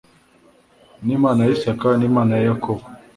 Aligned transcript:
n'Imana 1.05 1.39
ya 1.45 1.51
Isaka 1.57 1.87
n'Imana 1.99 2.31
ya 2.35 2.45
Yakobo? 2.49 2.83